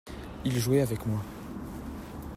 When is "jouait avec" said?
0.57-1.05